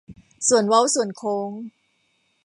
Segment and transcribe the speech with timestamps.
[0.47, 1.49] ส่วนเว้าส่วนโค้ง